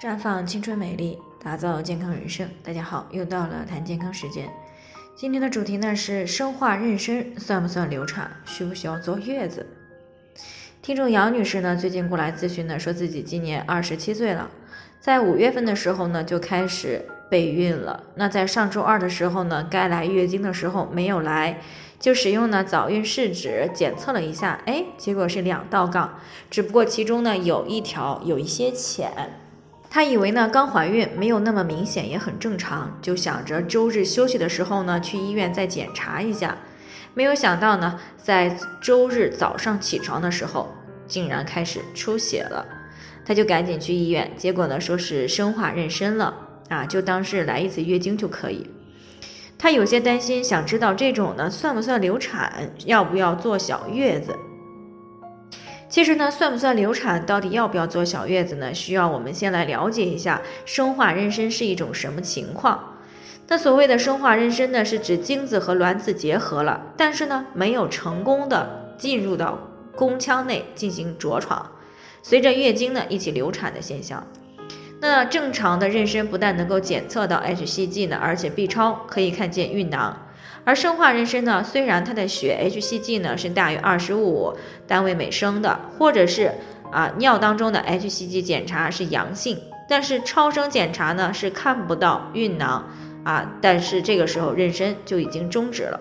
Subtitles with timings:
[0.00, 2.48] 绽放青春美丽，打造健康人生。
[2.64, 4.50] 大家好，又到了谈健康时间。
[5.14, 8.28] 今天的主题呢是生化妊娠算不算流产？
[8.44, 9.64] 需不需要坐月子？
[10.82, 14.50] 听众杨女士呢最近过来咨询呢，说自己今年二十七岁了，
[15.00, 18.02] 在五月份的时候呢就开始备孕了。
[18.16, 21.60] 那在上周二的时候呢，该来月经的时候没有来，
[22.00, 26.18] 就使用呢早孕试纸检测了一下，哎，结果是两道杠，
[26.50, 29.40] 只不过其中呢有一条有一些浅。
[29.94, 36.58] 她以为呢刚怀孕没有那么明显，也很正常，就想着周日休息的时候呢去医院再检查一下。
[37.14, 40.74] 没有想到呢，在周日早上起床的时候，
[41.06, 42.66] 竟然开始出血了。
[43.24, 46.34] 她就赶紧去医院，结果呢说是生化妊娠了
[46.68, 48.68] 啊，就当是来一次月经就可以。
[49.56, 54.34] 她有些担心，想知道这种呢算不算流产，要不要坐小月子？
[55.94, 58.74] 其实呢，算不算流产，到底要不要坐小月子呢？
[58.74, 62.96] 需要我们先来了解一下生化妊娠是一种什么情况。
[63.46, 69.56] 那所谓的生化妊娠呢，是指精子和卵子结合了，但是呢，没有成功的进入到
[69.94, 71.70] 宫腔内进行着床，
[72.24, 74.26] 随着月经呢一起流产的现象。
[74.98, 80.26] 那正常的妊娠不但能够检测到 hCG 呢，而且 B 超可以看见孕囊。
[80.64, 84.54] 而生化妊娠呢，虽然它的血 hCG 呢是大于二十五
[84.86, 86.52] 单位每升的，或者是
[86.90, 92.88] 啊尿当中的 hCG 检查是阳性，但是超声检查呢是看不到孕囊
[93.24, 96.00] 啊，但是这个时候妊娠就已经终止了。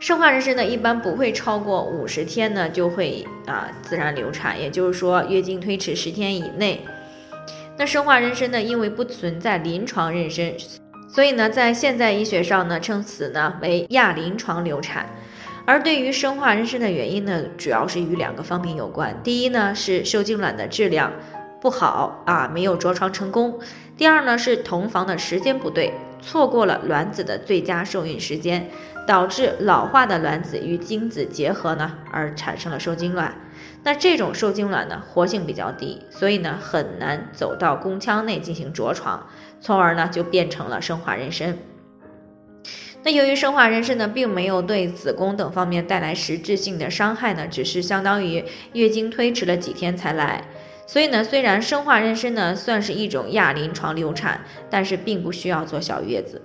[0.00, 6.84] 生化妊娠呢一般不会超过五十天呢就会啊自然流产，也就是说月经推迟十天以内。
[7.78, 10.52] 那生化妊娠呢，因为不存在临床妊娠。
[11.14, 15.06] 所以呢，在现代医学上呢，称此呢为亚临床流产。
[15.66, 19.14] 而对于生化妊娠的原因呢，主要是与两个方面有关。
[19.22, 21.12] 第一呢是受精卵的质量
[21.60, 23.52] 不好啊，没有着床成功；
[23.96, 28.70] 第二呢是同房的时间不对，错过了卵子的最佳受孕时间，
[29.06, 33.34] 导致老化的卵子与精子结合呢，而产生了受精卵。
[33.84, 39.26] 那这种受精卵呢，活性比较低，所以呢很难走到宫腔内进行着床，
[39.60, 41.56] 从而呢就变成了生化妊娠。
[43.04, 50.44] 那由于生化妊娠呢，并没有对子宫等方面带来实质性的伤害呢，只是相当于月经推迟了几天才来，
[50.92, 56.42] 所以呢，虽然生化妊娠呢算是一种亚临床流产，但是并不需要做小月子。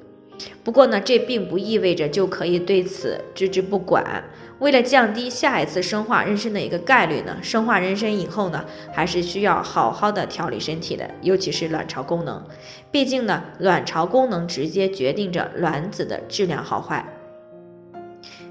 [0.63, 4.23] 不过呢，这并不意味着就可以对此置之不管。
[4.59, 8.63] 为了降低下一次生化妊娠的一个概率呢，生化妊娠以后呢，
[8.93, 12.41] 还是需要好好的调理身体的，尤其是卵巢功能。
[12.89, 17.05] 毕竟呢，卵巢功能直接决定着卵子的质量好坏。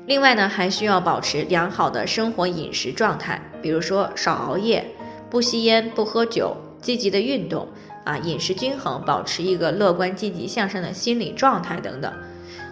[0.05, 4.84] 另外呢，还需要保持良好的生活饮食状态，比如说少熬夜、
[5.31, 7.69] 不吸烟、不喝酒、积极的运动
[8.05, 12.13] 啊，饮食均衡，保持一个乐观、积极向上的心理状态等等。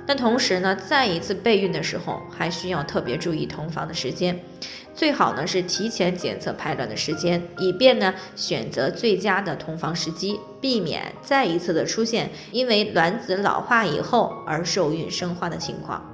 [0.07, 4.39] 那同时呢，再一次备孕的时候，还需要特别注意同房的时间，
[4.95, 16.14] 最好呢是提前检测排卵的时间，以便呢选择最佳的同房时机，避免再一次的出现因为卵子老化以后而受孕生化的情况。